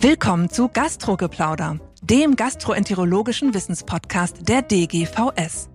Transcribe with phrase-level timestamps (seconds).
[0.00, 5.70] Willkommen zu Gastrogeplauder, dem gastroenterologischen Wissenspodcast der DGVS.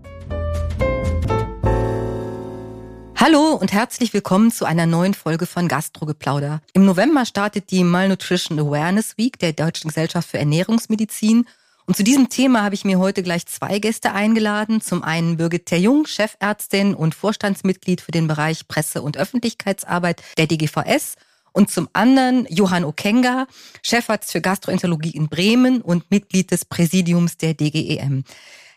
[3.17, 6.61] Hallo und herzlich willkommen zu einer neuen Folge von Gastrogeplauder.
[6.71, 11.45] Im November startet die Malnutrition Awareness Week der Deutschen Gesellschaft für Ernährungsmedizin.
[11.85, 14.79] Und zu diesem Thema habe ich mir heute gleich zwei Gäste eingeladen.
[14.79, 21.17] Zum einen Birgit Terjung, Chefärztin und Vorstandsmitglied für den Bereich Presse- und Öffentlichkeitsarbeit der DGVS.
[21.53, 23.47] Und zum anderen Johann Okenga,
[23.83, 28.23] Chefarzt für Gastroenterologie in Bremen und Mitglied des Präsidiums der DGEM.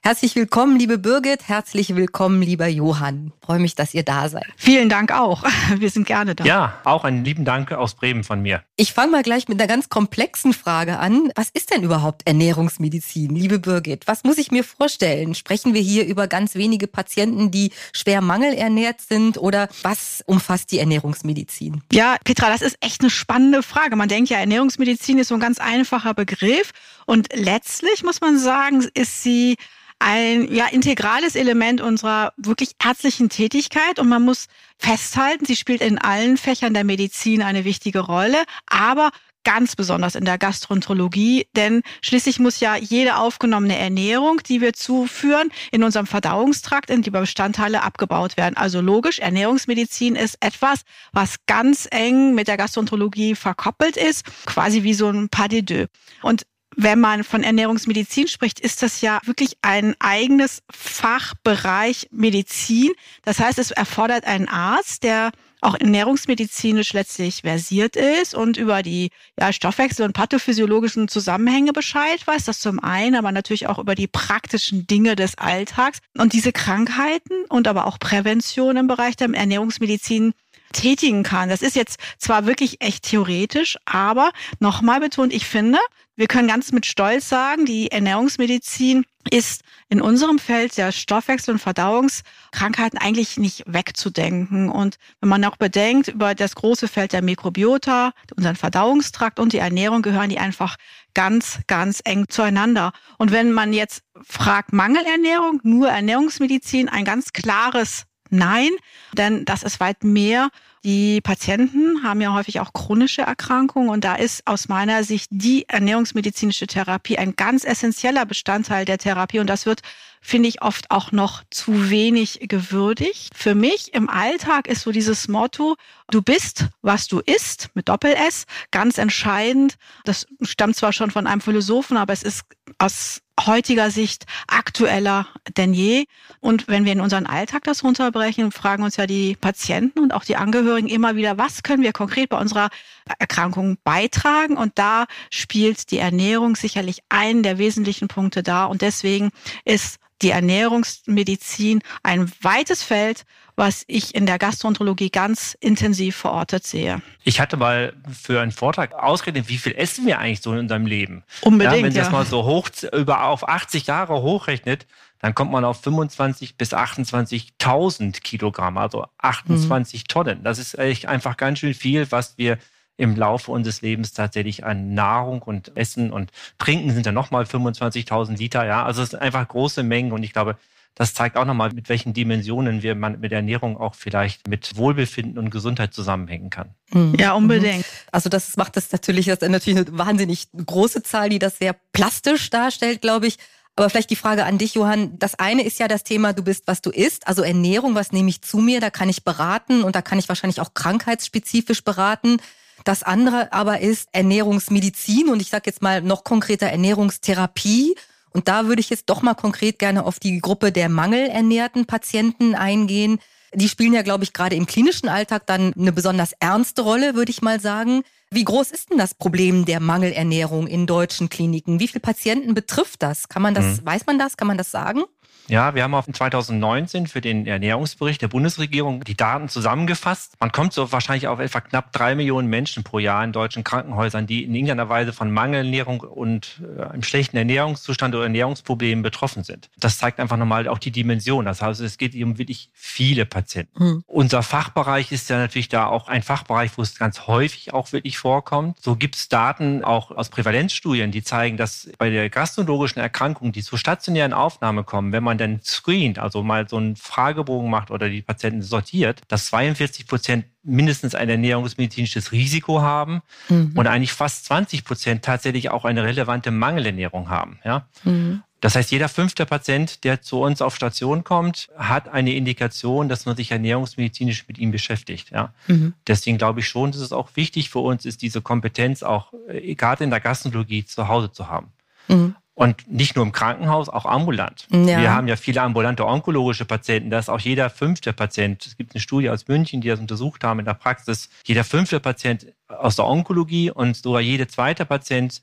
[0.07, 1.49] Herzlich willkommen, liebe Birgit.
[1.49, 3.33] Herzlich willkommen, lieber Johann.
[3.41, 4.47] Ich freue mich, dass ihr da seid.
[4.57, 5.43] Vielen Dank auch.
[5.79, 6.45] Wir sind gerne da.
[6.45, 8.63] Ja, auch einen lieben Dank aus Bremen von mir.
[8.77, 11.33] Ich fange mal gleich mit einer ganz komplexen Frage an.
[11.35, 14.07] Was ist denn überhaupt Ernährungsmedizin, liebe Birgit?
[14.07, 15.35] Was muss ich mir vorstellen?
[15.35, 20.79] Sprechen wir hier über ganz wenige Patienten, die schwer mangelernährt sind oder was umfasst die
[20.79, 21.83] Ernährungsmedizin?
[21.91, 23.97] Ja, Petra, das ist echt eine spannende Frage.
[23.97, 26.71] Man denkt ja, Ernährungsmedizin ist so ein ganz einfacher Begriff
[27.07, 29.57] und letztlich muss man sagen, ist sie
[29.99, 34.47] ein ja, integrales Element unserer wirklich ärztlichen Tätigkeit und man muss
[34.79, 39.11] festhalten, sie spielt in allen Fächern der Medizin eine wichtige Rolle, aber
[39.43, 45.53] ganz besonders in der Gastroenterologie, denn schließlich muss ja jede aufgenommene Ernährung, die wir zuführen,
[45.71, 48.57] in unserem Verdauungstrakt in die Bestandteile abgebaut werden.
[48.57, 50.81] Also logisch, Ernährungsmedizin ist etwas,
[51.13, 55.87] was ganz eng mit der Gastroenterologie verkoppelt ist, quasi wie so ein Pas de deux.
[56.23, 56.43] Und
[56.77, 62.93] wenn man von Ernährungsmedizin spricht, ist das ja wirklich ein eigenes Fachbereich Medizin.
[63.25, 65.33] Das heißt, es erfordert einen Arzt, der
[65.63, 69.11] auch ernährungsmedizinisch letztlich versiert ist und über die
[69.41, 74.07] ja, Stoffwechsel- und pathophysiologischen Zusammenhänge Bescheid weiß, das zum einen, aber natürlich auch über die
[74.07, 80.35] praktischen Dinge des Alltags und diese Krankheiten und aber auch Prävention im Bereich der Ernährungsmedizin
[80.77, 81.49] tätigen kann.
[81.49, 84.31] Das ist jetzt zwar wirklich echt theoretisch, aber
[84.61, 85.79] nochmal betont, ich finde,
[86.17, 91.59] wir können ganz mit Stolz sagen, die Ernährungsmedizin ist in unserem Feld der Stoffwechsel- und
[91.59, 94.71] Verdauungskrankheiten eigentlich nicht wegzudenken.
[94.71, 99.59] Und wenn man auch bedenkt, über das große Feld der Mikrobiota, unseren Verdauungstrakt und die
[99.59, 100.77] Ernährung gehören die einfach
[101.13, 102.93] ganz, ganz eng zueinander.
[103.19, 108.71] Und wenn man jetzt fragt, Mangelernährung, nur Ernährungsmedizin, ein ganz klares Nein,
[109.15, 110.49] denn das ist weit mehr
[110.87, 115.69] die Patienten haben ja häufig auch chronische Erkrankungen und da ist aus meiner Sicht die
[115.69, 119.81] ernährungsmedizinische Therapie ein ganz essentieller Bestandteil der Therapie und das wird
[120.21, 123.33] finde ich oft auch noch zu wenig gewürdigt.
[123.37, 125.75] Für mich im Alltag ist so dieses Motto,
[126.11, 129.75] du bist, was du isst, mit Doppel-S, ganz entscheidend.
[130.05, 132.43] Das stammt zwar schon von einem Philosophen, aber es ist
[132.79, 135.27] aus heutiger Sicht aktueller
[135.57, 136.07] denn je.
[136.41, 140.25] Und wenn wir in unseren Alltag das runterbrechen, fragen uns ja die Patienten und auch
[140.25, 142.71] die Angehörigen immer wieder, was können wir konkret bei unserer
[143.19, 144.57] Erkrankung beitragen?
[144.57, 148.65] Und da spielt die Ernährung sicherlich einen der wesentlichen Punkte da.
[148.65, 149.31] Und deswegen
[149.65, 153.25] ist die Ernährungsmedizin ein weites Feld,
[153.57, 157.01] was ich in der Gastroenterologie ganz intensiv verortet sehe.
[157.25, 160.87] Ich hatte mal für einen Vortrag ausgerechnet, wie viel essen wir eigentlich so in unserem
[160.87, 161.25] Leben?
[161.41, 161.77] Unbedingt.
[161.77, 162.03] Ja, wenn ja.
[162.03, 164.87] das mal so hoch über auf 80 Jahre hochrechnet,
[165.21, 170.09] dann kommt man auf 25 bis 28.000 Kilogramm, also 28 mhm.
[170.09, 170.45] Tonnen.
[170.45, 172.59] Das ist echt einfach ganz schön viel, was wir
[172.99, 178.39] im Laufe unseres Lebens tatsächlich an Nahrung und Essen und Trinken sind ja nochmal 25.000
[178.39, 178.65] Liter.
[178.67, 180.57] Ja, also es sind einfach große Mengen und ich glaube,
[180.97, 185.39] das zeigt auch nochmal, mit welchen Dimensionen wir man mit Ernährung auch vielleicht mit Wohlbefinden
[185.39, 186.75] und Gesundheit zusammenhängen kann.
[186.91, 187.15] Mhm.
[187.19, 187.81] Ja, unbedingt.
[187.81, 188.09] Mhm.
[188.11, 191.77] Also das macht das natürlich, das ist natürlich eine wahnsinnig große Zahl, die das sehr
[191.93, 193.37] plastisch darstellt, glaube ich.
[193.77, 195.19] Aber vielleicht die Frage an dich, Johann.
[195.19, 197.29] Das eine ist ja das Thema, du bist, was du isst.
[197.29, 198.81] Also Ernährung, was nehme ich zu mir?
[198.81, 202.39] Da kann ich beraten und da kann ich wahrscheinlich auch krankheitsspezifisch beraten.
[202.85, 207.97] Das andere aber ist Ernährungsmedizin und ich sage jetzt mal noch konkreter Ernährungstherapie.
[208.37, 212.55] Und da würde ich jetzt doch mal konkret gerne auf die Gruppe der mangelernährten Patienten
[212.55, 213.19] eingehen.
[213.55, 217.31] Die spielen ja, glaube ich, gerade im klinischen Alltag dann eine besonders ernste Rolle, würde
[217.31, 218.03] ich mal sagen.
[218.31, 221.81] Wie groß ist denn das Problem der Mangelernährung in deutschen Kliniken?
[221.81, 223.31] Wie viele Patienten betrifft das?
[223.31, 223.87] Kann man das, mhm.
[223.87, 224.37] weiß man das?
[224.37, 225.05] Kann man das sagen?
[225.49, 230.35] Ja, wir haben auf 2019 für den Ernährungsbericht der Bundesregierung die Daten zusammengefasst.
[230.41, 234.27] Man kommt so wahrscheinlich auf etwa knapp drei Millionen Menschen pro Jahr in deutschen Krankenhäusern,
[234.27, 239.71] die in irgendeiner Weise von Mangelernährung und äh, einem schlechten Ernährungszustand oder Ernährungsproblemen betroffen sind.
[239.79, 241.45] Das zeigt einfach nochmal auch die Dimension.
[241.45, 243.79] Das heißt, es geht um wirklich viele Patienten.
[243.79, 244.05] Hm.
[244.07, 248.19] Unser Fachbereich ist ja natürlich da auch ein Fachbereich, wo es ganz häufig auch wirklich
[248.19, 248.79] vorkommt.
[248.81, 253.63] So gibt es Daten auch aus Prävalenzstudien, die zeigen, dass bei der gastroenterologischen Erkrankung, die
[253.63, 257.91] zur stationären Aufnahme kommen, wenn man man dann screent, also mal so einen Fragebogen macht
[257.91, 263.73] oder die Patienten sortiert, dass 42 Prozent mindestens ein ernährungsmedizinisches Risiko haben mhm.
[263.75, 267.59] und eigentlich fast 20 Prozent tatsächlich auch eine relevante Mangelernährung haben.
[267.65, 267.87] Ja?
[268.05, 268.43] Mhm.
[268.61, 273.27] Das heißt, jeder fünfte Patient, der zu uns auf Station kommt, hat eine Indikation, dass
[273.27, 275.31] man sich ernährungsmedizinisch mit ihm beschäftigt.
[275.31, 275.53] Ja.
[275.67, 275.93] Mhm.
[276.07, 279.75] Deswegen glaube ich schon, dass es auch wichtig für uns ist, diese Kompetenz auch äh,
[279.75, 281.73] gerade in der Gastronomie zu Hause zu haben.
[282.09, 282.35] Mhm.
[282.57, 284.67] Und nicht nur im Krankenhaus, auch ambulant.
[284.71, 284.99] Ja.
[284.99, 287.11] Wir haben ja viele ambulante onkologische Patienten.
[287.11, 288.67] Da ist auch jeder fünfte Patient.
[288.67, 291.29] Es gibt eine Studie aus München, die das untersucht haben in der Praxis.
[291.45, 295.43] Jeder fünfte Patient aus der Onkologie und sogar jeder zweite Patient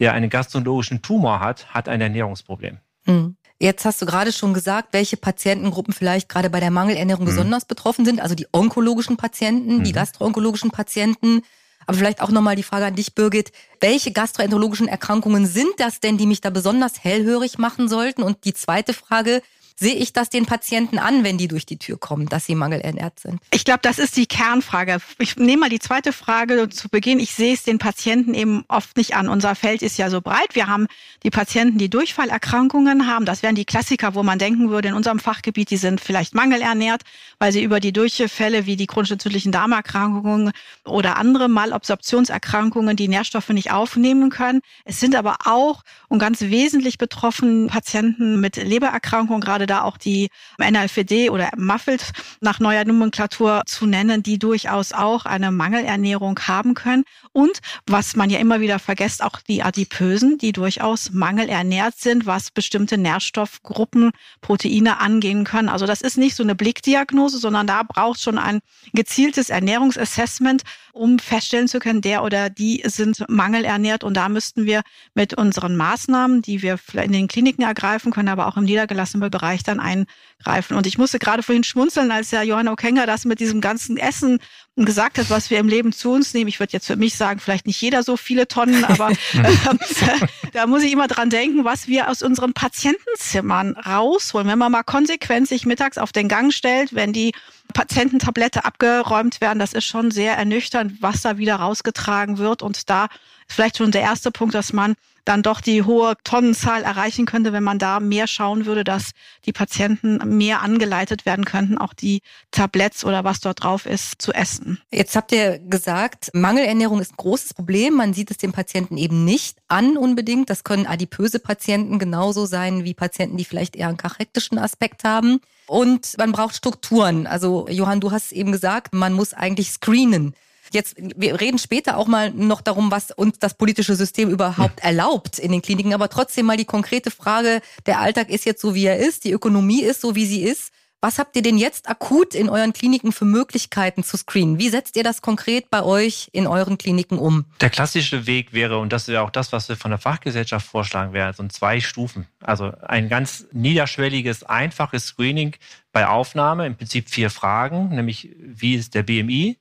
[0.00, 2.78] der einen gastroenterologischen Tumor hat, hat ein Ernährungsproblem.
[3.06, 3.36] Mhm.
[3.58, 7.28] Jetzt hast du gerade schon gesagt, welche Patientengruppen vielleicht gerade bei der Mangelernährung mhm.
[7.28, 8.20] besonders betroffen sind.
[8.20, 9.84] Also die onkologischen Patienten, mhm.
[9.84, 11.42] die gastroonkologischen Patienten.
[11.90, 13.50] Aber vielleicht auch nochmal die Frage an dich, Birgit.
[13.80, 18.22] Welche gastroenterologischen Erkrankungen sind das denn, die mich da besonders hellhörig machen sollten?
[18.22, 19.42] Und die zweite Frage,
[19.82, 23.18] Sehe ich das den Patienten an, wenn die durch die Tür kommen, dass sie mangelernährt
[23.18, 23.40] sind?
[23.50, 24.98] Ich glaube, das ist die Kernfrage.
[25.18, 27.18] Ich nehme mal die zweite Frage zu Beginn.
[27.18, 29.30] Ich sehe es den Patienten eben oft nicht an.
[29.30, 30.54] Unser Feld ist ja so breit.
[30.54, 30.86] Wir haben
[31.22, 33.24] die Patienten, die Durchfallerkrankungen haben.
[33.24, 37.00] Das wären die Klassiker, wo man denken würde, in unserem Fachgebiet, die sind vielleicht mangelernährt,
[37.38, 40.52] weil sie über die Durchfälle wie die chronisch entzündlichen Darmerkrankungen
[40.84, 44.60] oder andere Malabsorptionserkrankungen die Nährstoffe nicht aufnehmen können.
[44.84, 50.28] Es sind aber auch und ganz wesentlich betroffen Patienten mit Lebererkrankungen, gerade da auch die
[50.58, 57.04] NLFD oder Muffelt nach neuer Nomenklatur zu nennen, die durchaus auch eine Mangelernährung haben können.
[57.32, 62.50] Und was man ja immer wieder vergisst, auch die Adipösen, die durchaus mangelernährt sind, was
[62.50, 65.68] bestimmte Nährstoffgruppen, Proteine angehen können.
[65.68, 68.60] Also das ist nicht so eine Blickdiagnose, sondern da braucht schon ein
[68.92, 70.62] gezieltes Ernährungsassessment,
[70.92, 74.04] um feststellen zu können, der oder die sind mangelernährt.
[74.04, 74.82] Und da müssten wir
[75.14, 79.59] mit unseren Maßnahmen, die wir in den Kliniken ergreifen können, aber auch im niedergelassenen Bereich
[79.60, 80.76] Bereich dann eingreifen.
[80.76, 84.38] Und ich musste gerade vorhin schmunzeln, als ja Johanna Okenga das mit diesem ganzen Essen
[84.76, 86.48] gesagt hat, was wir im Leben zu uns nehmen.
[86.48, 90.66] Ich würde jetzt für mich sagen, vielleicht nicht jeder so viele Tonnen, aber äh, da
[90.66, 94.48] muss ich immer dran denken, was wir aus unseren Patientenzimmern rausholen.
[94.48, 97.32] Wenn man mal konsequent sich mittags auf den Gang stellt, wenn die
[97.74, 102.62] Patiententablette abgeräumt werden, das ist schon sehr ernüchternd, was da wieder rausgetragen wird.
[102.62, 106.82] Und da ist vielleicht schon der erste Punkt, dass man dann doch die hohe Tonnenzahl
[106.82, 109.12] erreichen könnte, wenn man da mehr schauen würde, dass
[109.46, 114.32] die Patienten mehr angeleitet werden könnten, auch die Tabletts oder was dort drauf ist, zu
[114.32, 114.80] essen.
[114.90, 117.94] Jetzt habt ihr gesagt, Mangelernährung ist ein großes Problem.
[117.94, 120.50] Man sieht es dem Patienten eben nicht an unbedingt.
[120.50, 125.40] Das können adipöse Patienten genauso sein wie Patienten, die vielleicht eher einen kachektischen Aspekt haben.
[125.66, 127.26] Und man braucht Strukturen.
[127.26, 130.34] Also Johann, du hast eben gesagt, man muss eigentlich screenen.
[130.72, 135.38] Jetzt, wir reden später auch mal noch darum, was uns das politische System überhaupt erlaubt
[135.38, 135.94] in den Kliniken.
[135.94, 139.32] Aber trotzdem mal die konkrete Frage, der Alltag ist jetzt so, wie er ist, die
[139.32, 140.70] Ökonomie ist so, wie sie ist.
[141.02, 144.58] Was habt ihr denn jetzt akut in euren Kliniken für Möglichkeiten zu screenen?
[144.58, 147.46] Wie setzt ihr das konkret bei euch in euren Kliniken um?
[147.62, 150.66] Der klassische Weg wäre, und das ist ja auch das, was wir von der Fachgesellschaft
[150.66, 152.26] vorschlagen, wäre so zwei Stufen.
[152.42, 155.56] Also ein ganz niederschwelliges, einfaches Screening
[155.90, 159.56] bei Aufnahme, im Prinzip vier Fragen, nämlich wie ist der BMI,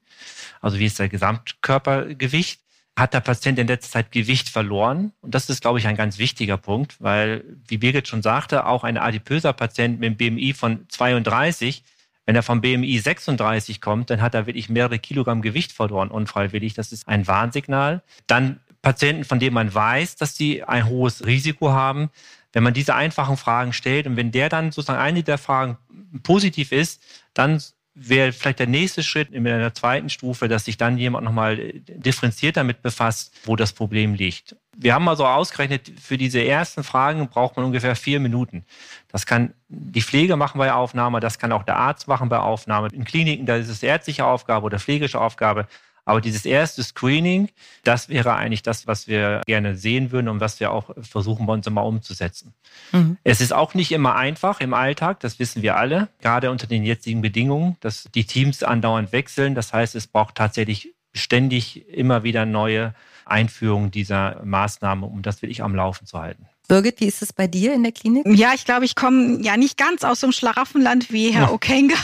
[0.60, 2.60] also wie ist der Gesamtkörpergewicht,
[2.98, 5.14] hat der Patient in letzter Zeit Gewicht verloren.
[5.22, 8.84] Und das ist, glaube ich, ein ganz wichtiger Punkt, weil, wie Birgit schon sagte, auch
[8.84, 11.84] ein adipöser Patient mit einem BMI von 32,
[12.26, 16.76] wenn er vom BMI 36 kommt, dann hat er wirklich mehrere Kilogramm Gewicht verloren, unfreiwillig.
[16.76, 18.04] Das ist ein Warnsignal.
[18.28, 22.10] Dann Patienten, von denen man weiß, dass sie ein hohes Risiko haben.
[22.54, 25.78] Wenn man diese einfachen Fragen stellt und wenn der dann sozusagen eine der Fragen
[26.24, 27.02] positiv ist,
[27.34, 27.62] dann
[27.96, 32.58] wäre vielleicht der nächste Schritt in der zweiten Stufe, dass sich dann jemand nochmal differenziert
[32.58, 34.56] damit befasst, wo das Problem liegt.
[34.78, 38.64] Wir haben mal so ausgerechnet, für diese ersten Fragen braucht man ungefähr vier Minuten.
[39.10, 42.88] Das kann die Pflege machen bei Aufnahme, das kann auch der Arzt machen bei Aufnahme.
[42.94, 45.68] In Kliniken, da ist es ärztliche Aufgabe oder pflegerische Aufgabe.
[46.10, 47.50] Aber dieses erste Screening,
[47.84, 51.54] das wäre eigentlich das, was wir gerne sehen würden und was wir auch versuchen bei
[51.54, 52.56] uns immer umzusetzen.
[52.92, 53.18] Mhm.
[53.24, 56.84] Es ist auch nicht immer einfach im Alltag, das wissen wir alle, gerade unter den
[56.84, 59.54] jetzigen Bedingungen, dass die Teams andauernd wechseln.
[59.54, 65.62] Das heißt, es braucht tatsächlich ständig immer wieder neue Einführungen dieser Maßnahmen, um das wirklich
[65.62, 66.48] am Laufen zu halten.
[66.70, 68.26] Birgit, wie ist es bei dir in der Klinik?
[68.28, 71.52] Ja, ich glaube, ich komme ja nicht ganz aus so einem Schlaraffenland wie Herr ja.
[71.52, 71.96] Okenga.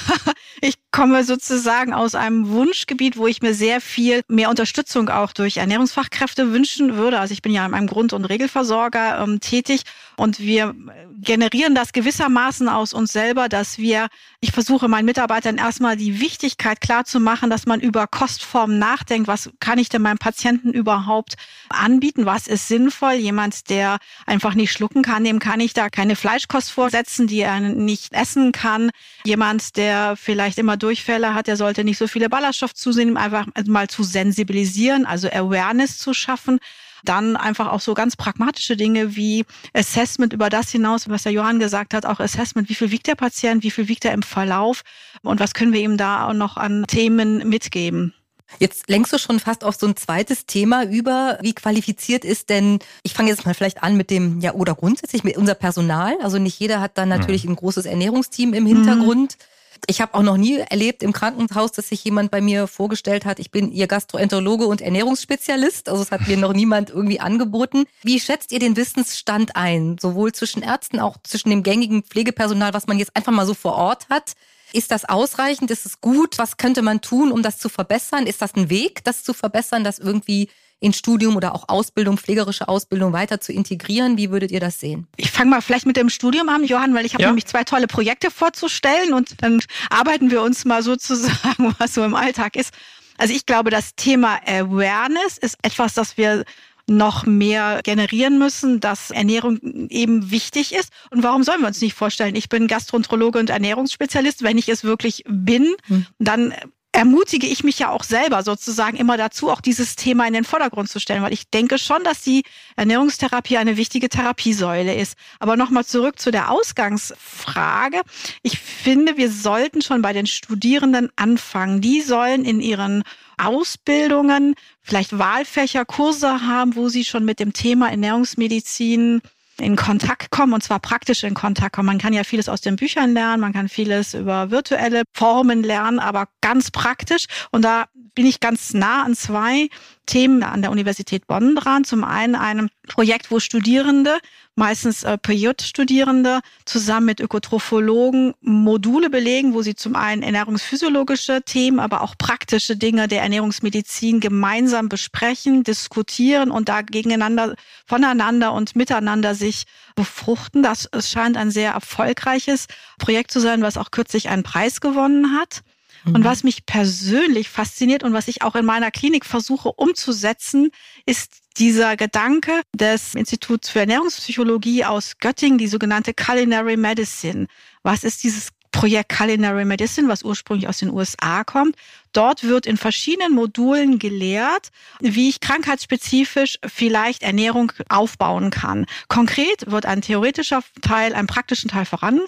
[0.62, 5.57] Ich komme sozusagen aus einem Wunschgebiet, wo ich mir sehr viel mehr Unterstützung auch durch
[5.57, 7.19] Ernährungsfachkräfte wünschen würde.
[7.19, 9.81] Also ich bin ja in einem Grund- und Regelversorger ähm, tätig
[10.15, 10.74] und wir
[11.19, 14.07] generieren das gewissermaßen aus uns selber, dass wir,
[14.39, 19.27] ich versuche meinen Mitarbeitern erstmal die Wichtigkeit klar zu machen, dass man über Kostformen nachdenkt.
[19.27, 21.36] Was kann ich denn meinem Patienten überhaupt
[21.69, 22.25] anbieten?
[22.25, 23.13] Was ist sinnvoll?
[23.13, 27.59] Jemand, der einfach nicht schlucken kann, dem kann ich da keine Fleischkost vorsetzen, die er
[27.59, 28.89] nicht essen kann.
[29.25, 33.88] Jemand, der vielleicht immer Durchfälle hat, der sollte nicht so viele Ballaststoff zusehen, einfach mal
[33.88, 36.59] zu sensibilisieren, also Awareness zu schaffen.
[37.03, 41.59] Dann einfach auch so ganz pragmatische Dinge wie Assessment über das hinaus, was der Johann
[41.59, 44.81] gesagt hat, auch Assessment, wie viel wiegt der Patient, wie viel wiegt er im Verlauf
[45.21, 48.13] und was können wir ihm da noch an Themen mitgeben.
[48.59, 51.37] Jetzt lenkst du schon fast auf so ein zweites Thema über.
[51.41, 55.23] Wie qualifiziert ist denn, ich fange jetzt mal vielleicht an mit dem, ja, oder grundsätzlich
[55.23, 56.15] mit unser Personal.
[56.21, 57.51] Also nicht jeder hat dann natürlich mhm.
[57.51, 59.37] ein großes Ernährungsteam im Hintergrund.
[59.37, 59.45] Mhm.
[59.87, 63.39] Ich habe auch noch nie erlebt im Krankenhaus, dass sich jemand bei mir vorgestellt hat,
[63.39, 65.89] ich bin Ihr Gastroenterologe und Ernährungsspezialist.
[65.89, 67.85] Also es hat mir noch niemand irgendwie angeboten.
[68.01, 72.87] Wie schätzt ihr den Wissensstand ein, sowohl zwischen Ärzten, auch zwischen dem gängigen Pflegepersonal, was
[72.87, 74.33] man jetzt einfach mal so vor Ort hat?
[74.75, 75.72] Ist das ausreichend?
[75.72, 76.38] Ist es gut?
[76.38, 78.27] Was könnte man tun, um das zu verbessern?
[78.27, 80.50] Ist das ein Weg, das zu verbessern, das irgendwie
[80.82, 84.17] in Studium oder auch Ausbildung, pflegerische Ausbildung weiter zu integrieren?
[84.17, 85.08] Wie würdet ihr das sehen?
[85.15, 87.29] Ich fange mal vielleicht mit dem Studium an, Johann, weil ich habe ja.
[87.29, 92.13] nämlich zwei tolle Projekte vorzustellen und dann arbeiten wir uns mal sozusagen, was so im
[92.13, 92.74] Alltag ist.
[93.17, 96.44] Also ich glaube, das Thema Awareness ist etwas, das wir
[96.88, 100.92] noch mehr generieren müssen, dass Ernährung eben wichtig ist.
[101.10, 104.84] Und warum sollen wir uns nicht vorstellen, ich bin Gastroenterologe und Ernährungsspezialist, wenn ich es
[104.84, 106.06] wirklich bin, hm.
[106.20, 106.54] dann
[106.96, 110.89] ermutige ich mich ja auch selber sozusagen immer dazu, auch dieses Thema in den Vordergrund
[110.89, 112.44] zu stellen, weil ich denke schon, dass die
[112.77, 115.18] Ernährungstherapie eine wichtige Therapiesäule ist.
[115.39, 118.00] Aber nochmal zurück zu der Ausgangsfrage.
[118.44, 121.82] Ich finde, wir sollten schon bei den Studierenden anfangen.
[121.82, 123.04] Die sollen in ihren
[123.38, 129.22] Ausbildungen vielleicht Wahlfächer, Kurse haben, wo sie schon mit dem Thema Ernährungsmedizin
[129.58, 131.88] in Kontakt kommen und zwar praktisch in Kontakt kommen.
[131.88, 136.00] Man kann ja vieles aus den Büchern lernen, man kann vieles über virtuelle Formen lernen,
[136.00, 137.25] aber ganz praktisch.
[137.51, 139.70] Und da bin ich ganz nah an zwei
[140.06, 141.84] Themen an der Universität Bonn dran.
[141.84, 144.20] Zum einen einem Projekt, wo Studierende,
[144.55, 152.01] meistens äh, PJ-Studierende, zusammen mit Ökotrophologen Module belegen, wo sie zum einen ernährungsphysiologische Themen, aber
[152.01, 159.65] auch praktische Dinge der Ernährungsmedizin gemeinsam besprechen, diskutieren und da gegeneinander, voneinander und miteinander sich
[159.95, 160.63] befruchten.
[160.63, 165.62] Das scheint ein sehr erfolgreiches Projekt zu sein, was auch kürzlich einen Preis gewonnen hat.
[166.05, 166.24] Und mhm.
[166.24, 170.71] was mich persönlich fasziniert und was ich auch in meiner Klinik versuche umzusetzen,
[171.05, 177.47] ist dieser Gedanke des Instituts für Ernährungspsychologie aus Göttingen, die sogenannte Culinary Medicine.
[177.83, 181.77] Was ist dieses Projekt Culinary Medicine, was ursprünglich aus den USA kommt.
[182.12, 184.69] Dort wird in verschiedenen Modulen gelehrt,
[185.00, 188.85] wie ich krankheitsspezifisch vielleicht Ernährung aufbauen kann.
[189.07, 192.19] Konkret wird ein theoretischer Teil, ein praktischen Teil voran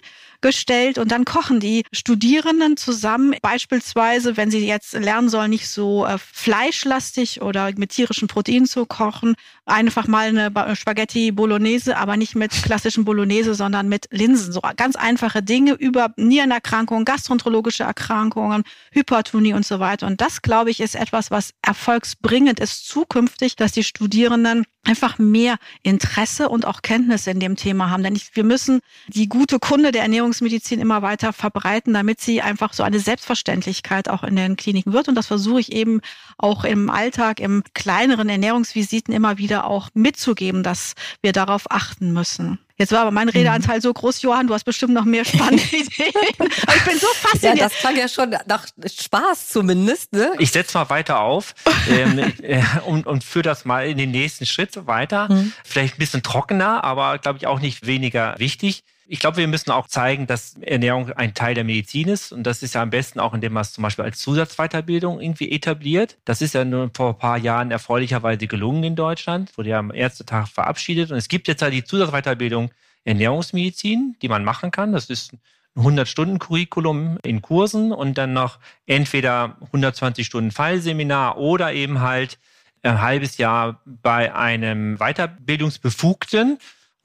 [0.42, 6.06] gestellt und dann kochen die Studierenden zusammen, beispielsweise, wenn sie jetzt lernen sollen, nicht so
[6.06, 9.36] äh, fleischlastig oder mit tierischen Proteinen zu kochen,
[9.68, 14.52] einfach mal eine Spaghetti Bolognese, aber nicht mit klassischen Bolognese, sondern mit Linsen.
[14.54, 20.08] So ganz einfache Dinge über Nierenerkrankungen, gastroenterologische Erkrankungen, Hypertonie und so weiter.
[20.08, 25.58] Und das, glaube ich, ist etwas, was erfolgsbringend ist zukünftig, dass die Studierenden einfach mehr
[25.84, 28.04] Interesse und auch Kenntnisse in dem Thema haben.
[28.04, 32.84] Denn wir müssen die gute Kunde der Ernährungsmedizin immer weiter verbreiten, damit sie einfach so
[32.84, 35.10] eine Selbstverständlichkeit auch in den Kliniken wird.
[35.10, 36.00] Und das versuche ich eben
[36.38, 42.60] auch im Alltag, im kleineren Ernährungsvisiten immer wieder auch mitzugeben, dass wir darauf achten müssen.
[42.80, 46.14] Jetzt war aber mein Redeanteil so groß, Johann, du hast bestimmt noch mehr spannende Ideen.
[46.38, 47.58] Aber ich bin so fasziniert.
[47.58, 50.14] Ja, das klang ja schon nach Spaß zumindest.
[50.14, 50.32] Ne?
[50.38, 51.56] Ich setze mal weiter auf
[51.90, 55.28] ähm, äh, und, und führe das mal in den nächsten Schritt weiter.
[55.32, 55.54] Mhm.
[55.64, 58.84] Vielleicht ein bisschen trockener, aber glaube ich auch nicht weniger wichtig.
[59.10, 62.34] Ich glaube, wir müssen auch zeigen, dass Ernährung ein Teil der Medizin ist.
[62.34, 65.50] Und das ist ja am besten auch, indem man es zum Beispiel als Zusatzweiterbildung irgendwie
[65.52, 66.18] etabliert.
[66.26, 69.94] Das ist ja nur vor ein paar Jahren erfreulicherweise gelungen in Deutschland, wurde ja am
[69.94, 71.12] Ärztetag verabschiedet.
[71.12, 72.72] Und es gibt jetzt ja die Zusatzweiterbildung
[73.06, 74.92] Ernährungsmedizin, die man machen kann.
[74.92, 75.40] Das ist ein
[75.78, 82.40] 100-Stunden-Curriculum in Kursen und dann noch entweder 120 Stunden Fallseminar oder eben halt
[82.84, 86.58] ein halbes Jahr bei einem Weiterbildungsbefugten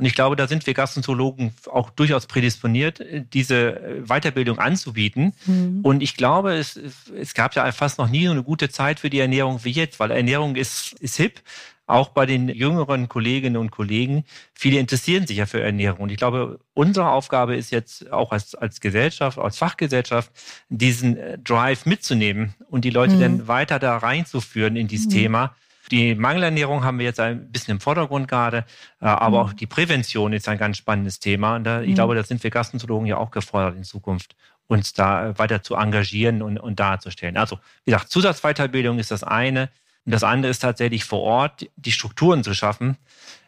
[0.03, 5.33] Und ich glaube, da sind wir Gastroenterologen auch durchaus prädisponiert, diese Weiterbildung anzubieten.
[5.47, 5.79] Mhm.
[5.85, 6.77] Und ich glaube, es,
[7.17, 10.01] es gab ja fast noch nie so eine gute Zeit für die Ernährung wie jetzt,
[10.01, 11.41] weil Ernährung ist, ist hip
[11.87, 14.25] auch bei den jüngeren Kolleginnen und Kollegen.
[14.55, 16.01] Viele interessieren sich ja für Ernährung.
[16.01, 20.33] Und ich glaube, unsere Aufgabe ist jetzt auch als, als Gesellschaft, als Fachgesellschaft,
[20.69, 23.21] diesen äh, Drive mitzunehmen und die Leute mhm.
[23.21, 25.11] dann weiter da reinzuführen in dieses mhm.
[25.11, 25.55] Thema.
[25.91, 28.65] Die Mangelernährung haben wir jetzt ein bisschen im Vordergrund gerade,
[29.01, 29.49] äh, aber mhm.
[29.49, 31.57] auch die Prävention ist ein ganz spannendes Thema.
[31.57, 31.95] Und da, ich mhm.
[31.95, 34.37] glaube, da sind wir Gastroenterologen ja auch gefordert in Zukunft,
[34.69, 37.37] uns da äh, weiter zu engagieren und, und darzustellen.
[37.37, 39.71] Also, wie gesagt, Zusatzweiterbildung ist das eine.
[40.05, 42.97] Und das andere ist tatsächlich vor Ort die Strukturen zu schaffen.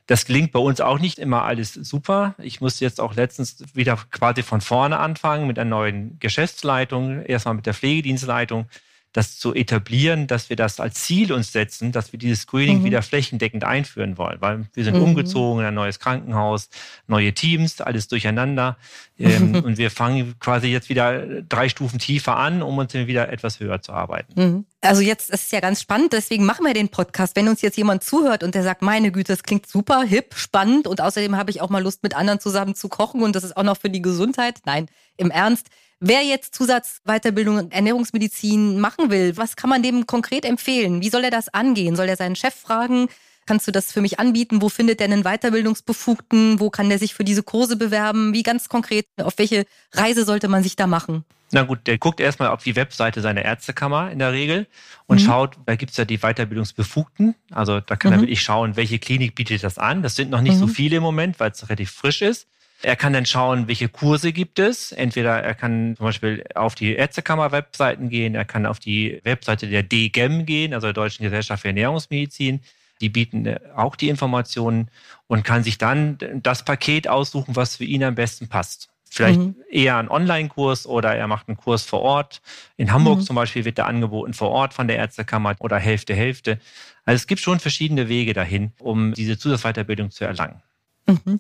[0.07, 2.35] Das gelingt bei uns auch nicht immer alles super.
[2.39, 7.55] Ich musste jetzt auch letztens wieder quasi von vorne anfangen mit einer neuen Geschäftsleitung, erstmal
[7.55, 8.67] mit der Pflegedienstleitung
[9.15, 12.85] das zu etablieren, dass wir das als Ziel uns setzen, dass wir dieses Screening mhm.
[12.85, 15.05] wieder flächendeckend einführen wollen, weil wir sind mhm.
[15.05, 16.69] umgezogen in ein neues Krankenhaus,
[17.07, 18.77] neue Teams, alles durcheinander.
[19.17, 23.61] Ähm, und wir fangen quasi jetzt wieder drei Stufen tiefer an, um uns wieder etwas
[23.61, 24.33] höher zu arbeiten.
[24.35, 24.65] Mhm.
[24.81, 27.37] Also jetzt ist es ja ganz spannend, deswegen machen wir den Podcast.
[27.37, 30.89] Wenn uns jetzt jemand zuhört und der sagt, meine Güte, das klingt super, hip, spannend
[30.89, 33.57] und außerdem habe ich auch mal Lust, mit anderen zusammen zu kochen und das ist
[33.57, 34.59] auch noch für die Gesundheit.
[34.67, 35.69] Nein, im Ernst.
[36.07, 41.01] Wer jetzt Zusatzweiterbildung Ernährungsmedizin machen will, was kann man dem konkret empfehlen?
[41.01, 41.97] Wie soll er das angehen?
[41.97, 43.09] Soll er seinen Chef fragen?
[43.47, 44.61] Kannst du das für mich anbieten?
[44.61, 46.61] Wo findet er einen Weiterbildungsbefugten?
[46.61, 48.35] Wo kann der sich für diese Kurse bewerben?
[48.35, 51.25] Wie ganz konkret, auf welche Reise sollte man sich da machen?
[51.53, 54.67] Na gut, der guckt erstmal auf die Webseite seiner Ärztekammer in der Regel
[55.07, 55.25] und mhm.
[55.25, 57.35] schaut, da gibt's ja die Weiterbildungsbefugten.
[57.51, 58.19] Also da kann mhm.
[58.19, 60.03] er wirklich schauen, welche Klinik bietet das an.
[60.03, 60.61] Das sind noch nicht mhm.
[60.61, 62.47] so viele im Moment, weil es relativ frisch ist.
[62.85, 64.93] Er kann dann schauen, welche Kurse gibt es.
[64.93, 69.83] Entweder er kann zum Beispiel auf die Ärztekammer-Webseiten gehen, er kann auf die Webseite der
[69.83, 72.61] DGEM gehen, also der Deutschen Gesellschaft für Ernährungsmedizin.
[73.01, 74.91] Die bieten auch die Informationen
[75.29, 78.91] und kann sich dann das Paket aussuchen, was für ihn am besten passt.
[79.11, 79.57] Vielleicht mhm.
[79.71, 82.43] eher ein Online-Kurs oder er macht einen Kurs vor Ort.
[82.77, 83.23] In Hamburg mhm.
[83.23, 86.59] zum Beispiel wird der angeboten vor Ort von der Ärztekammer oder Hälfte, Hälfte.
[87.07, 90.61] Also es gibt schon verschiedene Wege dahin, um diese Zusatzweiterbildung zu erlangen.
[91.07, 91.39] Mhm.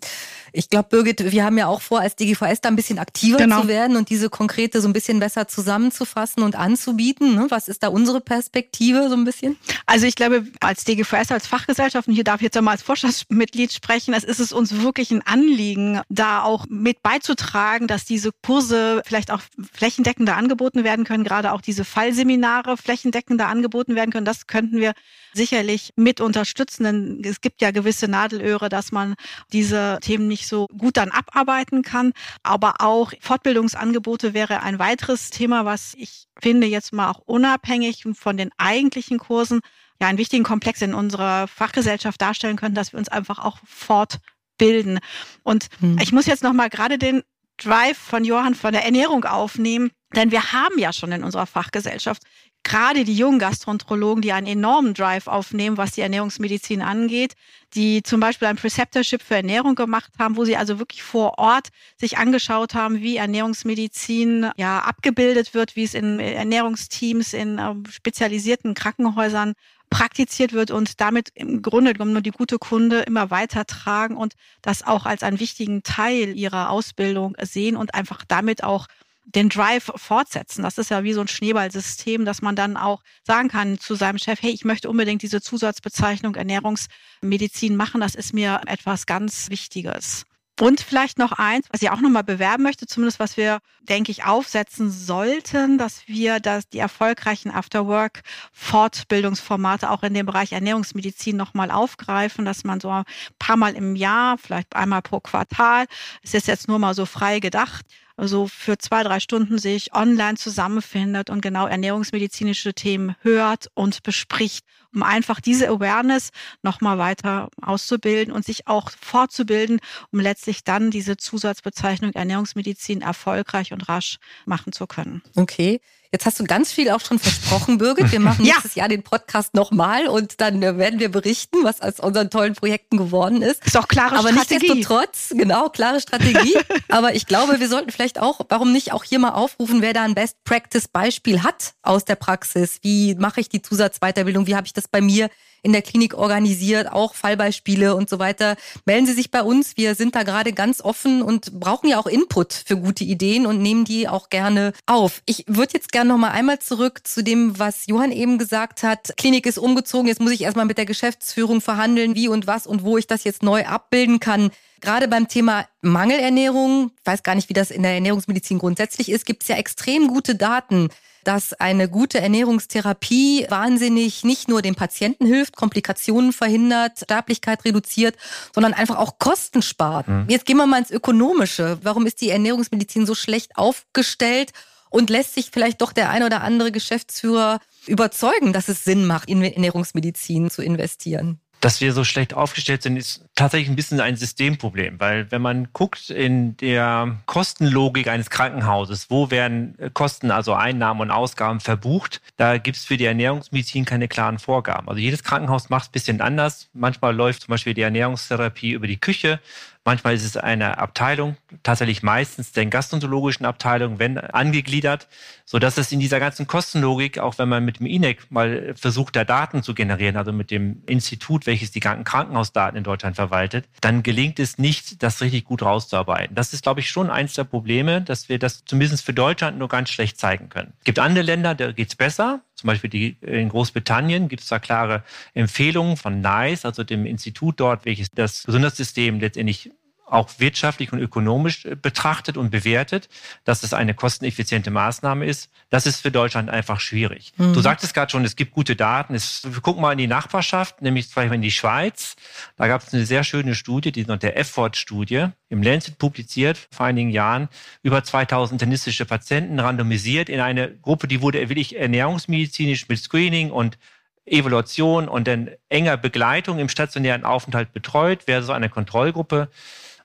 [0.53, 3.63] Ich glaube, Birgit, wir haben ja auch vor, als DGVS da ein bisschen aktiver genau.
[3.63, 7.35] zu werden und diese konkrete so ein bisschen besser zusammenzufassen und anzubieten.
[7.35, 7.47] Ne?
[7.49, 9.57] Was ist da unsere Perspektive so ein bisschen?
[9.87, 13.73] Also ich glaube, als DGVS, als Fachgesellschaft, und hier darf ich jetzt einmal als Vorstandsmitglied
[13.73, 19.03] sprechen, es ist es uns wirklich ein Anliegen, da auch mit beizutragen, dass diese Kurse
[19.07, 19.41] vielleicht auch
[19.73, 24.27] flächendeckender angeboten werden können, gerade auch diese Fallseminare flächendeckender angeboten werden können.
[24.27, 24.93] Das könnten wir
[25.33, 29.15] sicherlich mit unterstützen, denn es gibt ja gewisse Nadelöhre, dass man
[29.55, 32.13] diese Themen nicht so gut dann abarbeiten kann.
[32.43, 38.37] Aber auch Fortbildungsangebote wäre ein weiteres Thema, was ich finde jetzt mal auch unabhängig von
[38.37, 39.61] den eigentlichen Kursen
[40.01, 44.99] ja einen wichtigen Komplex in unserer Fachgesellschaft darstellen können, dass wir uns einfach auch fortbilden.
[45.45, 45.99] Und hm.
[46.03, 47.23] ich muss jetzt noch mal gerade den
[47.57, 52.23] Drive von Johann von der Ernährung aufnehmen, denn wir haben ja schon in unserer Fachgesellschaft
[52.65, 57.35] gerade die jungen Gastroenterologen, die einen enormen Drive aufnehmen, was die Ernährungsmedizin angeht,
[57.75, 61.69] die zum Beispiel ein Preceptorship für Ernährung gemacht haben, wo sie also wirklich vor Ort
[61.97, 68.75] sich angeschaut haben, wie Ernährungsmedizin ja abgebildet wird, wie es in Ernährungsteams in äh, spezialisierten
[68.75, 69.55] Krankenhäusern
[69.91, 74.35] praktiziert wird und damit im Grunde genommen nur die gute Kunde immer weiter tragen und
[74.63, 78.89] das auch als einen wichtigen Teil ihrer Ausbildung sehen und einfach damit auch
[79.25, 80.63] den Drive fortsetzen.
[80.63, 84.19] Das ist ja wie so ein Schneeballsystem, dass man dann auch sagen kann zu seinem
[84.19, 88.01] Chef, hey, ich möchte unbedingt diese Zusatzbezeichnung Ernährungsmedizin machen.
[88.01, 90.27] Das ist mir etwas ganz Wichtiges.
[90.61, 94.25] Und vielleicht noch eins, was ich auch nochmal bewerben möchte, zumindest was wir, denke ich,
[94.25, 102.45] aufsetzen sollten, dass wir das, die erfolgreichen After-Work-Fortbildungsformate auch in dem Bereich Ernährungsmedizin nochmal aufgreifen,
[102.45, 103.03] dass man so ein
[103.41, 105.87] paar Mal im Jahr, vielleicht einmal pro Quartal,
[106.23, 107.85] es ist jetzt nur mal so frei gedacht,
[108.17, 114.65] also für zwei, drei Stunden sich online zusammenfindet und genau ernährungsmedizinische Themen hört und bespricht,
[114.95, 116.31] um einfach diese Awareness
[116.63, 119.81] nochmal weiter auszubilden und sich auch fortzubilden,
[120.13, 125.23] um letztlich dann diese Zusatzbezeichnung Ernährungsmedizin erfolgreich und rasch machen zu können.
[125.37, 125.81] Okay.
[126.15, 128.13] Jetzt hast du ganz viel auch schon versprochen, Birgit.
[128.13, 128.53] Wir machen ja.
[128.53, 132.55] nächstes Jahr den Podcast nochmal und dann äh, werden wir berichten, was aus unseren tollen
[132.55, 133.67] Projekten geworden ist.
[133.67, 134.67] Ist auch klare Aber Strategie.
[134.67, 136.57] Aber nichtsdestotrotz, genau, klare Strategie.
[136.89, 140.05] Aber ich glaube, wir sollten vielleicht auch, warum nicht auch hier mal aufrufen, wer da
[140.05, 142.79] ein Best-Practice-Beispiel hat aus der Praxis.
[142.83, 144.47] Wie mache ich die Zusatzweiterbildung?
[144.47, 145.31] Wie habe ich das das bei mir
[145.63, 148.57] in der Klinik organisiert, auch Fallbeispiele und so weiter.
[148.85, 149.79] Melden Sie sich bei uns.
[149.79, 153.63] Wir sind da gerade ganz offen und brauchen ja auch Input für gute Ideen und
[153.63, 155.23] nehmen die auch gerne auf.
[155.25, 159.17] Ich würde jetzt gerne noch mal einmal zurück zu dem, was Johann eben gesagt hat.
[159.17, 160.07] Klinik ist umgezogen.
[160.07, 163.25] Jetzt muss ich erstmal mit der Geschäftsführung verhandeln, wie und was und wo ich das
[163.25, 164.51] jetzt neu abbilden kann.
[164.83, 169.25] Gerade beim Thema Mangelernährung, ich weiß gar nicht, wie das in der Ernährungsmedizin grundsätzlich ist,
[169.25, 170.91] gibt es ja extrem gute Daten
[171.25, 178.17] dass eine gute Ernährungstherapie wahnsinnig nicht nur dem Patienten hilft, Komplikationen verhindert, Sterblichkeit reduziert,
[178.55, 180.09] sondern einfach auch Kosten spart.
[180.09, 180.27] Mhm.
[180.29, 181.79] Jetzt gehen wir mal ins Ökonomische.
[181.83, 184.53] Warum ist die Ernährungsmedizin so schlecht aufgestellt
[184.91, 189.29] und lässt sich vielleicht doch der ein oder andere Geschäftsführer überzeugen, dass es Sinn macht,
[189.29, 191.41] in Ernährungsmedizin zu investieren?
[191.65, 195.69] Dass wir so schlecht aufgestellt sind, ist tatsächlich ein bisschen ein Systemproblem, weil wenn man
[195.73, 202.59] guckt in der Kostenlogik eines Krankenhauses, wo werden Kosten, also Einnahmen und Ausgaben verbucht, da
[202.59, 204.91] gibt es für die Ernährungsmedizin keine klaren Vorgaben.
[204.91, 206.69] Also jedes Krankenhaus macht es ein bisschen anders.
[206.75, 209.41] Manchmal läuft zum Beispiel die Ernährungstherapie über die Küche,
[209.87, 215.09] Manchmal ist es eine Abteilung, tatsächlich meistens den gastroenterologischen Abteilung, wenn angegliedert,
[215.45, 219.15] so dass es in dieser ganzen Kostenlogik, auch wenn man mit dem INEC mal versucht,
[219.15, 224.03] da Daten zu generieren, also mit dem Institut, welches die Krankenhausdaten in Deutschland verwaltet, dann
[224.03, 226.35] gelingt es nicht, das richtig gut rauszuarbeiten.
[226.35, 229.69] Das ist, glaube ich, schon eins der Probleme, dass wir das zumindest für Deutschland nur
[229.69, 230.73] ganz schlecht zeigen können.
[230.79, 232.41] Es gibt andere Länder, da geht's besser.
[232.65, 235.03] Zum Beispiel die, in Großbritannien gibt es da klare
[235.35, 239.71] Empfehlungen von NICE, also dem Institut dort, welches das Gesundheitssystem letztendlich
[240.07, 243.09] auch wirtschaftlich und ökonomisch äh, betrachtet und bewertet,
[243.45, 245.51] dass es eine kosteneffiziente Maßnahme ist.
[245.71, 247.33] Das ist für Deutschland einfach schwierig.
[247.37, 247.55] Mhm.
[247.55, 249.15] Du sagtest gerade schon, es gibt gute Daten.
[249.15, 252.17] Es, wir gucken mal in die Nachbarschaft, nämlich zum Beispiel in die Schweiz.
[252.57, 256.87] Da gab es eine sehr schöne Studie, die ist der Effort-Studie, im Lancet publiziert vor
[256.87, 257.49] einigen Jahren,
[257.83, 263.79] über 2000 internistische Patienten randomisiert in eine Gruppe, die wurde wirklich ernährungsmedizinisch mit Screening und
[264.27, 269.51] Evaluation und dann enger Begleitung im stationären Aufenthalt betreut, versus eine Kontrollgruppe.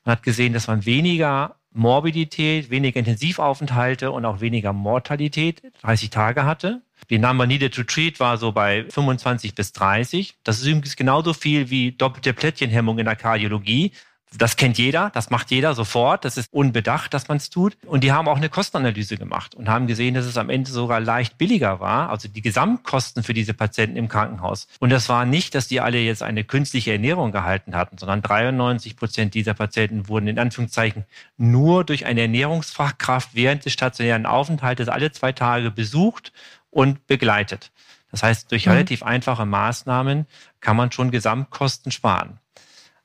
[0.10, 6.46] Man hat gesehen, dass man weniger Morbidität, weniger Intensivaufenthalte und auch weniger Mortalität 30 Tage
[6.46, 6.82] hatte.
[7.12, 10.34] Die Number Needed to Treat war so bei 25 bis 30.
[10.44, 13.92] Das ist übrigens genauso viel wie doppelte Plättchenhemmung in der Kardiologie.
[14.38, 17.78] Das kennt jeder, das macht jeder sofort, das ist unbedacht, dass man es tut.
[17.88, 21.00] Und die haben auch eine Kostenanalyse gemacht und haben gesehen, dass es am Ende sogar
[21.00, 24.68] leicht billiger war, also die Gesamtkosten für diese Patienten im Krankenhaus.
[24.80, 28.96] Und das war nicht, dass die alle jetzt eine künstliche Ernährung gehalten hatten, sondern 93
[28.98, 31.06] Prozent dieser Patienten wurden in Anführungszeichen
[31.38, 36.34] nur durch eine Ernährungsfachkraft während des stationären Aufenthaltes alle zwei Tage besucht
[36.70, 37.72] und begleitet.
[38.12, 38.74] Das heißt, durch mhm.
[38.74, 40.28] relativ einfache Maßnahmen
[40.62, 42.40] kann man schon Gesamtkosten sparen.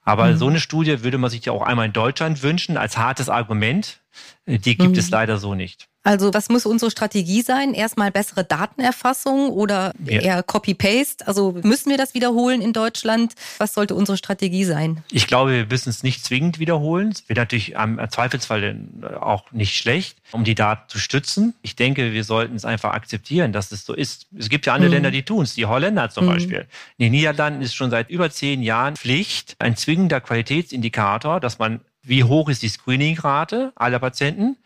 [0.05, 0.37] Aber mhm.
[0.37, 4.01] so eine Studie würde man sich ja auch einmal in Deutschland wünschen als hartes Argument.
[4.47, 4.99] Die gibt mhm.
[4.99, 5.88] es leider so nicht.
[6.07, 7.73] Also was muss unsere Strategie sein?
[7.73, 10.21] Erstmal bessere Datenerfassung oder ja.
[10.21, 11.27] eher Copy-Paste?
[11.27, 13.33] Also müssen wir das wiederholen in Deutschland?
[13.57, 15.03] Was sollte unsere Strategie sein?
[15.11, 17.09] Ich glaube, wir müssen es nicht zwingend wiederholen.
[17.09, 18.79] Es wird natürlich am Zweifelsfall
[19.19, 21.55] auch nicht schlecht, um die Daten zu stützen.
[21.62, 24.27] Ich denke, wir sollten es einfach akzeptieren, dass es so ist.
[24.38, 24.95] Es gibt ja andere mhm.
[24.97, 25.55] Länder, die tun es.
[25.55, 26.35] Die Holländer zum mhm.
[26.35, 26.67] Beispiel.
[26.99, 31.81] In den Niederlanden ist schon seit über zehn Jahren Pflicht, ein zwingender Qualitätsindikator, dass man
[32.03, 34.59] wie hoch ist die Screeningrate aller Patienten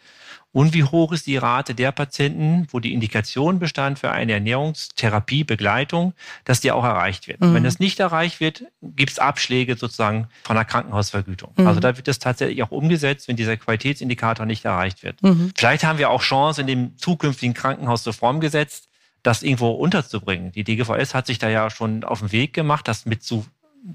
[0.52, 5.44] und wie hoch ist die Rate der Patienten, wo die Indikation bestand für eine Ernährungstherapie,
[5.44, 7.40] Begleitung, dass die auch erreicht wird.
[7.40, 7.54] Mhm.
[7.54, 11.52] Wenn das nicht erreicht wird, gibt es Abschläge sozusagen von der Krankenhausvergütung.
[11.56, 11.66] Mhm.
[11.66, 15.22] Also da wird das tatsächlich auch umgesetzt, wenn dieser Qualitätsindikator nicht erreicht wird.
[15.22, 15.52] Mhm.
[15.54, 18.88] Vielleicht haben wir auch Chance in dem zukünftigen Krankenhausreformgesetz,
[19.22, 20.52] das irgendwo unterzubringen.
[20.52, 23.44] Die DGVS hat sich da ja schon auf den Weg gemacht, das mit zu,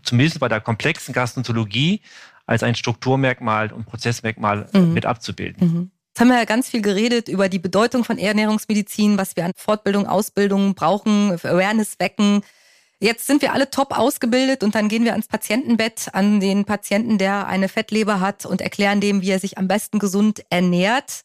[0.04, 2.02] zumindest bei der komplexen Gastroenterologie
[2.46, 4.94] als ein Strukturmerkmal und Prozessmerkmal mhm.
[4.94, 5.68] mit abzubilden.
[5.68, 5.92] Mhm.
[6.14, 9.52] Jetzt haben wir ja ganz viel geredet über die Bedeutung von Ernährungsmedizin, was wir an
[9.56, 12.44] Fortbildung, Ausbildung brauchen, Awareness wecken.
[13.00, 17.18] Jetzt sind wir alle top ausgebildet und dann gehen wir ans Patientenbett, an den Patienten,
[17.18, 21.24] der eine Fettleber hat und erklären dem, wie er sich am besten gesund ernährt.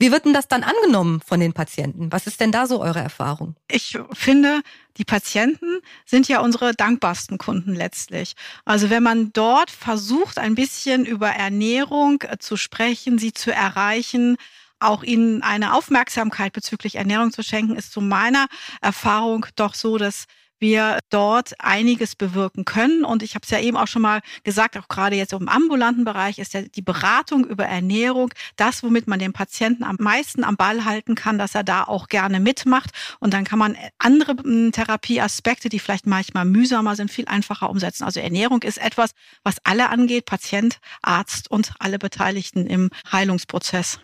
[0.00, 2.10] Wie wird denn das dann angenommen von den Patienten?
[2.10, 3.54] Was ist denn da so eure Erfahrung?
[3.70, 4.62] Ich finde,
[4.96, 8.34] die Patienten sind ja unsere dankbarsten Kunden letztlich.
[8.64, 14.38] Also wenn man dort versucht, ein bisschen über Ernährung äh, zu sprechen, sie zu erreichen,
[14.78, 18.46] auch ihnen eine Aufmerksamkeit bezüglich Ernährung zu schenken, ist zu meiner
[18.80, 20.24] Erfahrung doch so, dass
[20.60, 23.04] wir dort einiges bewirken können.
[23.04, 26.04] Und ich habe es ja eben auch schon mal gesagt, auch gerade jetzt im ambulanten
[26.04, 30.56] Bereich ist ja die Beratung über Ernährung das, womit man den Patienten am meisten am
[30.56, 32.90] Ball halten kann, dass er da auch gerne mitmacht.
[33.18, 38.04] Und dann kann man andere hm, Therapieaspekte, die vielleicht manchmal mühsamer sind, viel einfacher umsetzen.
[38.04, 44.00] Also Ernährung ist etwas, was alle angeht, Patient, Arzt und alle Beteiligten im Heilungsprozess.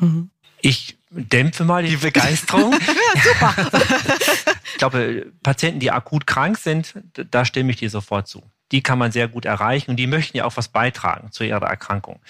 [0.00, 0.30] Mhm.
[0.60, 2.72] Ich dämpfe mal die Begeisterung.
[3.14, 3.54] ja, super.
[4.76, 8.42] ich glaube, Patienten, die akut krank sind, da stimme ich dir sofort zu.
[8.72, 11.66] Die kann man sehr gut erreichen und die möchten ja auch was beitragen zu ihrer
[11.66, 12.20] Erkrankung.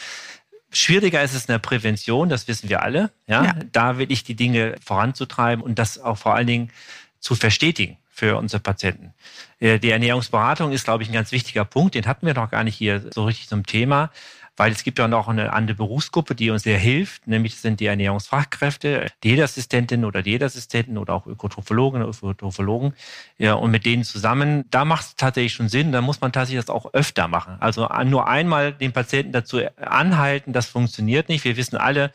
[0.70, 3.10] Schwieriger ist es in der Prävention, das wissen wir alle.
[3.26, 3.46] Ja?
[3.46, 3.54] ja.
[3.72, 6.70] Da will ich die Dinge voranzutreiben und das auch vor allen Dingen
[7.18, 9.12] zu verstetigen für unsere Patienten.
[9.58, 11.96] Äh, die Ernährungsberatung ist, glaube ich, ein ganz wichtiger Punkt.
[11.96, 14.12] Den hatten wir noch gar nicht hier so richtig zum Thema
[14.56, 17.86] weil es gibt ja noch eine andere Berufsgruppe, die uns sehr hilft, nämlich sind die
[17.86, 22.94] Ernährungsfachkräfte, Diätassistentinnen oder Diätassistenten oder auch Ökotrophologen oder Ökotrophologen.
[23.38, 26.64] Ja, und mit denen zusammen, da macht es tatsächlich schon Sinn, da muss man tatsächlich
[26.64, 27.56] das auch öfter machen.
[27.60, 31.44] Also nur einmal den Patienten dazu anhalten, das funktioniert nicht.
[31.44, 32.12] Wir wissen alle,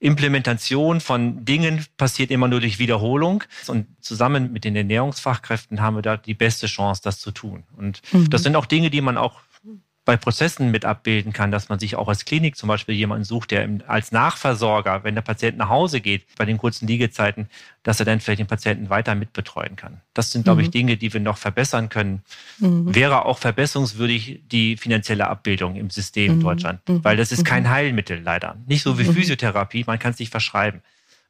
[0.00, 3.44] Implementation von Dingen passiert immer nur durch Wiederholung.
[3.68, 7.64] Und zusammen mit den Ernährungsfachkräften haben wir da die beste Chance, das zu tun.
[7.76, 8.28] Und mhm.
[8.28, 9.40] das sind auch Dinge, die man auch
[10.04, 13.50] bei Prozessen mit abbilden kann, dass man sich auch als Klinik zum Beispiel jemanden sucht,
[13.50, 17.48] der als Nachversorger, wenn der Patient nach Hause geht, bei den kurzen Liegezeiten,
[17.82, 20.02] dass er dann vielleicht den Patienten weiter mitbetreuen kann.
[20.12, 20.72] Das sind, glaube ich, mhm.
[20.72, 22.22] Dinge, die wir noch verbessern können.
[22.58, 22.94] Mhm.
[22.94, 26.42] Wäre auch verbesserungswürdig die finanzielle Abbildung im System in mhm.
[26.42, 27.02] Deutschland, mhm.
[27.02, 27.70] weil das ist kein mhm.
[27.70, 28.56] Heilmittel leider.
[28.66, 30.82] Nicht so wie Physiotherapie, man kann es nicht verschreiben.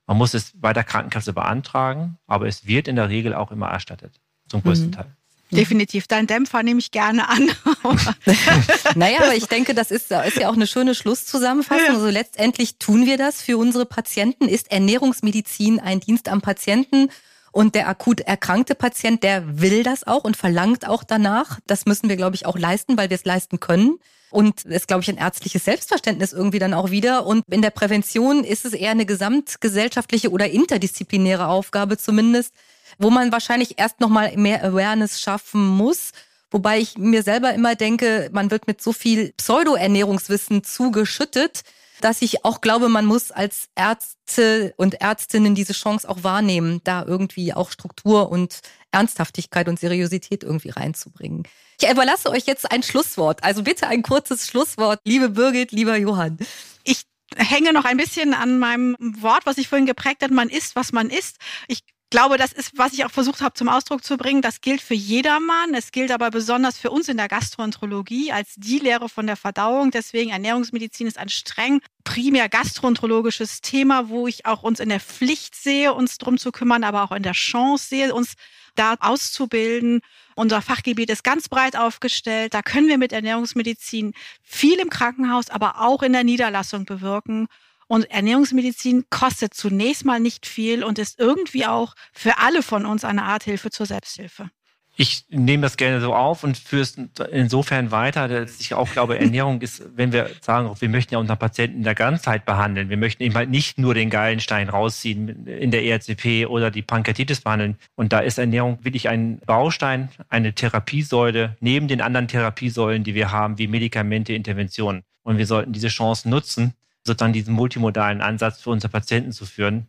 [0.06, 3.68] Man muss es bei der Krankenkasse beantragen, aber es wird in der Regel auch immer
[3.68, 5.16] erstattet, zum größten Teil.
[5.50, 6.06] Definitiv.
[6.06, 7.50] Dein Dämpfer nehme ich gerne an.
[8.94, 11.94] naja, aber ich denke, das ist, ist ja auch eine schöne Schlusszusammenfassung.
[11.94, 14.48] Also letztendlich tun wir das für unsere Patienten.
[14.48, 17.08] Ist Ernährungsmedizin ein Dienst am Patienten?
[17.52, 21.60] Und der akut erkrankte Patient, der will das auch und verlangt auch danach.
[21.68, 24.00] Das müssen wir, glaube ich, auch leisten, weil wir es leisten können.
[24.30, 27.24] Und es, glaube ich, ein ärztliches Selbstverständnis irgendwie dann auch wieder.
[27.24, 32.52] Und in der Prävention ist es eher eine gesamtgesellschaftliche oder interdisziplinäre Aufgabe zumindest,
[32.98, 36.12] wo man wahrscheinlich erst nochmal mehr Awareness schaffen muss.
[36.50, 41.62] Wobei ich mir selber immer denke, man wird mit so viel Pseudo-Ernährungswissen zugeschüttet,
[42.00, 47.04] dass ich auch glaube, man muss als Ärzte und Ärztinnen diese Chance auch wahrnehmen, da
[47.04, 48.60] irgendwie auch Struktur und
[48.92, 51.44] Ernsthaftigkeit und Seriosität irgendwie reinzubringen.
[51.80, 53.42] Ich überlasse euch jetzt ein Schlusswort.
[53.42, 56.38] Also bitte ein kurzes Schlusswort, liebe Birgit, lieber Johann.
[56.84, 57.02] Ich
[57.36, 60.92] hänge noch ein bisschen an meinem Wort, was ich vorhin geprägt hat, man isst, was
[60.92, 61.38] man isst.
[61.68, 61.80] Ich
[62.10, 64.42] glaube, das ist, was ich auch versucht habe zum Ausdruck zu bringen.
[64.42, 65.74] Das gilt für jedermann.
[65.74, 69.90] Es gilt aber besonders für uns in der Gastroenterologie als die Lehre von der Verdauung.
[69.90, 75.54] Deswegen Ernährungsmedizin ist ein streng primär gastroenterologisches Thema, wo ich auch uns in der Pflicht
[75.54, 78.34] sehe, uns drum zu kümmern, aber auch in der Chance sehe, uns
[78.74, 80.00] da auszubilden.
[80.36, 82.54] Unser Fachgebiet ist ganz breit aufgestellt.
[82.54, 84.12] Da können wir mit Ernährungsmedizin
[84.42, 87.46] viel im Krankenhaus, aber auch in der Niederlassung bewirken.
[87.86, 93.04] Und Ernährungsmedizin kostet zunächst mal nicht viel und ist irgendwie auch für alle von uns
[93.04, 94.50] eine Art Hilfe zur Selbsthilfe.
[94.96, 96.96] Ich nehme das gerne so auf und führe es
[97.32, 101.38] insofern weiter, dass ich auch glaube, Ernährung ist, wenn wir sagen, wir möchten ja unseren
[101.38, 105.72] Patienten in der Ganzheit behandeln, wir möchten eben halt nicht nur den Gallenstein rausziehen in
[105.72, 107.76] der ERCP oder die Pankreatitis behandeln.
[107.96, 113.32] Und da ist Ernährung wirklich ein Baustein, eine Therapiesäule neben den anderen Therapiesäulen, die wir
[113.32, 115.02] haben, wie Medikamente, Interventionen.
[115.24, 119.86] Und wir sollten diese Chance nutzen, sozusagen diesen multimodalen Ansatz für unsere Patienten zu führen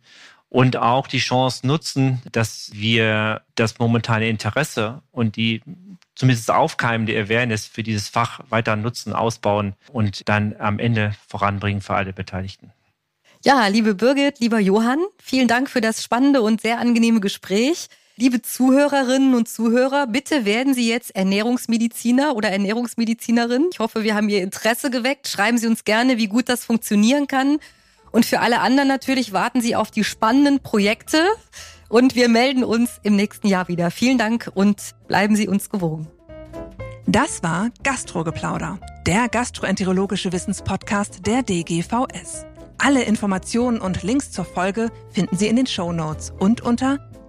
[0.48, 5.62] und auch die Chance nutzen, dass wir das momentane Interesse und die
[6.14, 11.94] zumindest aufkeimende Awareness für dieses Fach weiter nutzen, ausbauen und dann am Ende voranbringen für
[11.94, 12.72] alle Beteiligten.
[13.44, 17.88] Ja, liebe Birgit, lieber Johann, vielen Dank für das spannende und sehr angenehme Gespräch.
[18.18, 23.68] Liebe Zuhörerinnen und Zuhörer, bitte werden Sie jetzt Ernährungsmediziner oder Ernährungsmedizinerin.
[23.70, 25.28] Ich hoffe, wir haben Ihr Interesse geweckt.
[25.28, 27.58] Schreiben Sie uns gerne, wie gut das funktionieren kann.
[28.12, 31.26] Und für alle anderen natürlich warten Sie auf die spannenden Projekte.
[31.90, 33.90] Und wir melden uns im nächsten Jahr wieder.
[33.90, 36.06] Vielen Dank und bleiben Sie uns gewogen.
[37.06, 42.46] Das war Gastrogeplauder, der gastroenterologische Wissenspodcast der DGVS.
[42.78, 46.98] Alle Informationen und Links zur Folge finden Sie in den Show Notes und unter